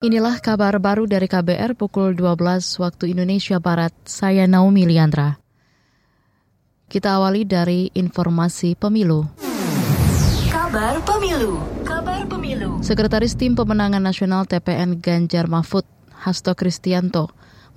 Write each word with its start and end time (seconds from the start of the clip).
Inilah 0.00 0.40
kabar 0.40 0.80
baru 0.80 1.04
dari 1.04 1.28
KBR 1.28 1.76
pukul 1.76 2.16
12 2.16 2.80
waktu 2.80 3.12
Indonesia 3.12 3.60
Barat. 3.60 3.92
Saya 4.08 4.48
Naomi 4.48 4.88
Liandra. 4.88 5.36
Kita 6.88 7.20
awali 7.20 7.44
dari 7.44 7.92
informasi 7.92 8.80
pemilu. 8.80 9.28
Kabar 10.48 11.04
pemilu. 11.04 11.60
Kabar 11.84 12.24
pemilu. 12.24 12.80
Sekretaris 12.80 13.36
Tim 13.36 13.52
Pemenangan 13.52 14.00
Nasional 14.00 14.48
TPN 14.48 15.04
Ganjar 15.04 15.52
Mahfud, 15.52 15.84
Hasto 16.16 16.56
Kristianto, 16.56 17.28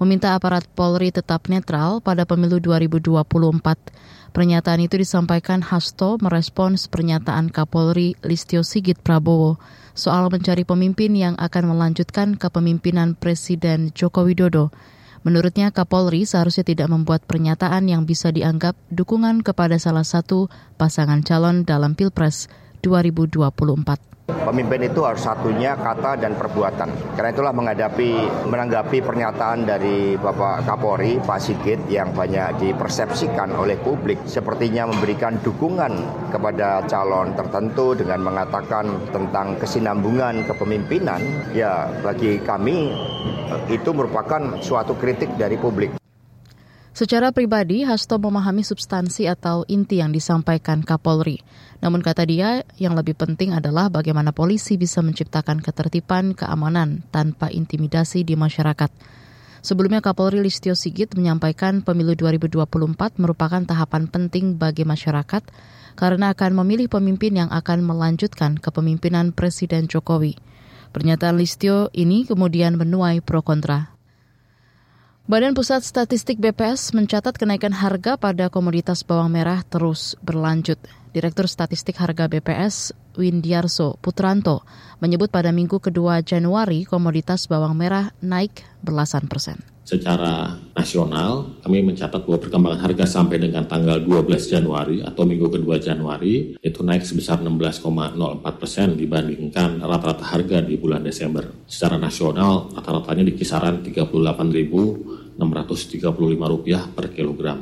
meminta 0.03 0.35
aparat 0.35 0.67
Polri 0.67 1.15
tetap 1.15 1.47
netral 1.47 2.03
pada 2.03 2.27
pemilu 2.27 2.59
2024. 2.59 4.35
Pernyataan 4.35 4.81
itu 4.83 4.99
disampaikan 4.99 5.63
Hasto 5.63 6.19
merespons 6.19 6.91
pernyataan 6.91 7.47
Kapolri 7.47 8.19
Listio 8.19 8.67
Sigit 8.67 8.99
Prabowo 8.99 9.63
soal 9.95 10.27
mencari 10.27 10.67
pemimpin 10.67 11.15
yang 11.15 11.39
akan 11.39 11.71
melanjutkan 11.71 12.35
kepemimpinan 12.35 13.15
Presiden 13.15 13.95
Joko 13.95 14.27
Widodo. 14.27 14.75
Menurutnya 15.23 15.71
Kapolri 15.71 16.27
seharusnya 16.27 16.67
tidak 16.67 16.91
membuat 16.91 17.23
pernyataan 17.23 17.87
yang 17.87 18.03
bisa 18.03 18.27
dianggap 18.35 18.75
dukungan 18.91 19.39
kepada 19.39 19.79
salah 19.79 20.03
satu 20.03 20.51
pasangan 20.75 21.23
calon 21.23 21.63
dalam 21.63 21.95
Pilpres 21.95 22.51
2024. 22.83 24.22
Pemimpin 24.23 24.87
itu 24.87 25.03
harus 25.03 25.19
satunya 25.19 25.75
kata 25.75 26.15
dan 26.15 26.39
perbuatan. 26.39 27.15
Karena 27.19 27.35
itulah 27.35 27.51
menghadapi 27.51 28.11
menanggapi 28.47 29.03
pernyataan 29.03 29.67
dari 29.67 30.15
Bapak 30.15 30.63
Kapolri, 30.63 31.19
Pak 31.19 31.39
Sigit 31.43 31.79
yang 31.91 32.15
banyak 32.15 32.55
dipersepsikan 32.59 33.51
oleh 33.51 33.75
publik 33.83 34.23
sepertinya 34.23 34.87
memberikan 34.87 35.39
dukungan 35.43 35.91
kepada 36.31 36.87
calon 36.87 37.35
tertentu 37.35 37.99
dengan 37.99 38.23
mengatakan 38.23 39.11
tentang 39.11 39.59
kesinambungan 39.59 40.47
kepemimpinan. 40.47 41.19
Ya, 41.51 41.91
bagi 41.99 42.39
kami 42.43 42.95
itu 43.67 43.89
merupakan 43.91 44.59
suatu 44.63 44.95
kritik 44.95 45.35
dari 45.35 45.59
publik. 45.59 46.02
Secara 46.93 47.33
pribadi, 47.33 47.81
Hasto 47.81 48.21
memahami 48.21 48.61
substansi 48.61 49.25
atau 49.25 49.65
inti 49.65 49.97
yang 49.97 50.13
disampaikan 50.13 50.85
Kapolri. 50.85 51.41
Namun 51.81 52.05
kata 52.05 52.21
dia, 52.29 52.61
yang 52.77 52.93
lebih 52.93 53.17
penting 53.17 53.49
adalah 53.49 53.89
bagaimana 53.89 54.29
polisi 54.29 54.77
bisa 54.77 55.01
menciptakan 55.01 55.57
ketertiban 55.65 56.37
keamanan 56.37 57.01
tanpa 57.09 57.49
intimidasi 57.49 58.21
di 58.21 58.37
masyarakat. 58.37 58.93
Sebelumnya 59.65 60.05
Kapolri 60.05 60.37
Listio 60.45 60.77
Sigit 60.77 61.17
menyampaikan 61.17 61.81
pemilu 61.81 62.13
2024 62.13 63.17
merupakan 63.17 63.63
tahapan 63.65 64.05
penting 64.05 64.61
bagi 64.61 64.85
masyarakat 64.85 65.41
karena 65.97 66.29
akan 66.29 66.51
memilih 66.61 66.93
pemimpin 66.93 67.41
yang 67.41 67.49
akan 67.49 67.81
melanjutkan 67.81 68.61
kepemimpinan 68.61 69.33
Presiden 69.33 69.89
Jokowi. 69.89 70.37
Pernyataan 70.93 71.41
Listio 71.41 71.89
ini 71.97 72.29
kemudian 72.29 72.77
menuai 72.77 73.25
pro 73.25 73.41
kontra. 73.41 73.92
Badan 75.23 75.55
Pusat 75.55 75.87
Statistik 75.87 76.35
BPS 76.35 76.91
mencatat 76.91 77.39
kenaikan 77.39 77.71
harga 77.71 78.19
pada 78.19 78.51
komoditas 78.51 79.07
bawang 79.07 79.31
merah 79.31 79.63
terus 79.63 80.19
berlanjut. 80.19 80.75
Direktur 81.15 81.47
Statistik 81.47 81.95
Harga 81.95 82.27
BPS, 82.27 82.91
Windiarso 83.15 83.95
Putranto, 84.03 84.67
menyebut 84.99 85.31
pada 85.31 85.55
minggu 85.55 85.79
kedua 85.79 86.19
Januari 86.19 86.83
komoditas 86.83 87.47
bawang 87.47 87.71
merah 87.71 88.11
naik 88.19 88.67
belasan 88.83 89.31
persen. 89.31 89.72
Secara 89.83 90.55
nasional, 90.71 91.59
kami 91.59 91.83
mencatat 91.83 92.23
bahwa 92.23 92.39
perkembangan 92.39 92.87
harga 92.87 93.03
sampai 93.03 93.35
dengan 93.35 93.67
tanggal 93.67 93.99
12 93.99 94.47
Januari 94.47 95.03
atau 95.03 95.27
minggu 95.27 95.51
kedua 95.51 95.75
Januari 95.75 96.55
itu 96.55 96.79
naik 96.79 97.03
sebesar 97.03 97.43
16,04 97.43 98.39
persen 98.55 98.95
dibandingkan 98.95 99.83
rata-rata 99.83 100.23
harga 100.23 100.63
di 100.63 100.79
bulan 100.79 101.03
Desember. 101.03 101.67
Secara 101.67 101.99
nasional, 101.99 102.71
rata-ratanya 102.71 103.27
di 103.27 103.35
kisaran 103.35 103.83
38.000 103.83 105.35
Rp635 105.35 106.95
per 106.95 107.05
kilogram. 107.11 107.59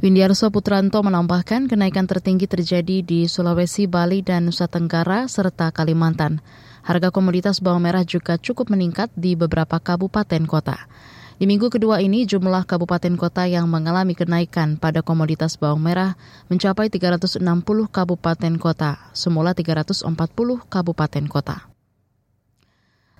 Windiarso 0.00 0.48
Putranto 0.52 1.00
menambahkan 1.00 1.68
kenaikan 1.68 2.04
tertinggi 2.08 2.48
terjadi 2.48 3.00
di 3.00 3.28
Sulawesi, 3.28 3.88
Bali, 3.88 4.20
dan 4.20 4.48
Nusa 4.48 4.68
Tenggara, 4.68 5.24
serta 5.24 5.72
Kalimantan. 5.72 6.40
Harga 6.84 7.12
komoditas 7.12 7.60
bawang 7.60 7.84
merah 7.84 8.04
juga 8.04 8.40
cukup 8.40 8.72
meningkat 8.72 9.12
di 9.16 9.36
beberapa 9.36 9.76
kabupaten 9.76 10.44
kota. 10.48 10.88
Di 11.40 11.48
minggu 11.48 11.72
kedua 11.72 12.04
ini, 12.04 12.28
jumlah 12.28 12.68
kabupaten 12.68 13.16
kota 13.16 13.48
yang 13.48 13.64
mengalami 13.64 14.12
kenaikan 14.12 14.76
pada 14.76 15.00
komoditas 15.00 15.56
bawang 15.56 15.80
merah 15.80 16.20
mencapai 16.52 16.92
360 16.92 17.40
kabupaten 17.88 18.60
kota, 18.60 19.00
semula 19.16 19.56
340 19.56 20.04
kabupaten 20.68 21.24
kota. 21.32 21.72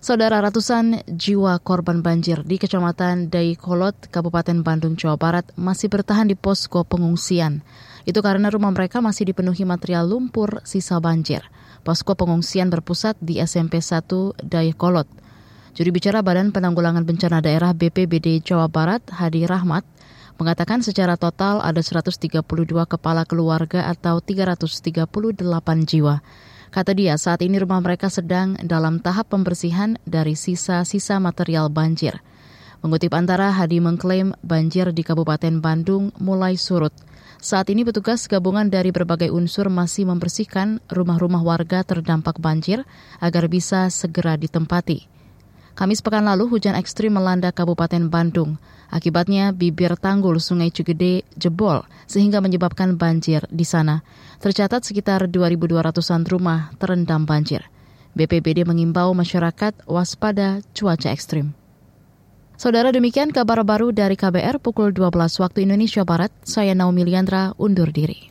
Saudara 0.05 0.37
ratusan 0.45 1.01
jiwa 1.09 1.65
korban 1.65 2.05
banjir 2.05 2.45
di 2.45 2.61
Kecamatan 2.61 3.33
Dayakolot, 3.33 4.13
Kabupaten 4.13 4.61
Bandung, 4.61 5.01
Jawa 5.01 5.17
Barat 5.17 5.49
masih 5.57 5.89
bertahan 5.89 6.29
di 6.29 6.37
posko 6.37 6.85
pengungsian. 6.85 7.65
Itu 8.05 8.21
karena 8.21 8.53
rumah 8.53 8.73
mereka 8.77 9.01
masih 9.01 9.33
dipenuhi 9.33 9.65
material 9.65 10.05
lumpur 10.05 10.61
sisa 10.69 11.01
banjir. 11.01 11.49
Posko 11.89 12.13
pengungsian 12.13 12.69
berpusat 12.69 13.17
di 13.25 13.41
SMP 13.41 13.81
1 13.81 14.45
Dayakolot. 14.45 15.09
Juri 15.71 15.95
bicara 15.95 16.19
Badan 16.19 16.51
Penanggulangan 16.51 17.07
Bencana 17.07 17.39
Daerah 17.39 17.71
BPBD 17.71 18.43
Jawa 18.43 18.67
Barat, 18.67 19.07
Hadi 19.07 19.47
Rahmat, 19.47 19.87
mengatakan 20.35 20.83
secara 20.83 21.15
total 21.15 21.63
ada 21.63 21.79
132 21.79 22.43
kepala 22.91 23.23
keluarga 23.23 23.87
atau 23.87 24.19
338 24.19 25.07
jiwa. 25.87 26.27
Kata 26.75 26.91
dia, 26.91 27.15
saat 27.15 27.47
ini 27.47 27.63
rumah 27.63 27.79
mereka 27.79 28.11
sedang 28.11 28.59
dalam 28.67 28.99
tahap 28.99 29.31
pembersihan 29.31 29.95
dari 30.03 30.35
sisa-sisa 30.35 31.23
material 31.23 31.71
banjir. 31.71 32.19
Mengutip 32.83 33.15
antara, 33.15 33.55
Hadi 33.55 33.79
mengklaim 33.79 34.35
banjir 34.43 34.91
di 34.91 35.07
Kabupaten 35.07 35.63
Bandung 35.63 36.11
mulai 36.19 36.59
surut. 36.59 36.95
Saat 37.39 37.71
ini 37.71 37.87
petugas 37.87 38.27
gabungan 38.27 38.67
dari 38.67 38.91
berbagai 38.91 39.31
unsur 39.31 39.71
masih 39.71 40.03
membersihkan 40.11 40.83
rumah-rumah 40.91 41.47
warga 41.47 41.87
terdampak 41.87 42.43
banjir 42.43 42.83
agar 43.23 43.47
bisa 43.47 43.87
segera 43.87 44.35
ditempati. 44.35 45.20
Kamis 45.81 46.05
pekan 46.05 46.29
lalu 46.29 46.45
hujan 46.45 46.77
ekstrim 46.77 47.17
melanda 47.17 47.57
Kabupaten 47.57 48.13
Bandung. 48.13 48.61
Akibatnya 48.93 49.49
bibir 49.57 49.97
tanggul 49.97 50.37
Sungai 50.37 50.69
Cigede 50.69 51.25
jebol 51.41 51.89
sehingga 52.05 52.45
menyebabkan 52.45 53.01
banjir 53.01 53.49
di 53.49 53.65
sana. 53.65 54.05
Tercatat 54.45 54.85
sekitar 54.85 55.25
2.200-an 55.33 56.29
rumah 56.29 56.69
terendam 56.77 57.25
banjir. 57.25 57.65
BPBD 58.13 58.69
mengimbau 58.69 59.17
masyarakat 59.17 59.89
waspada 59.89 60.61
cuaca 60.77 61.17
ekstrim. 61.17 61.57
Saudara 62.61 62.93
demikian 62.93 63.33
kabar 63.33 63.65
baru 63.65 63.89
dari 63.89 64.21
KBR 64.21 64.61
pukul 64.61 64.93
12 64.93 65.17
waktu 65.41 65.65
Indonesia 65.65 66.05
Barat. 66.05 66.29
Saya 66.45 66.77
Naomi 66.77 67.09
Liandra 67.09 67.57
undur 67.57 67.89
diri. 67.89 68.29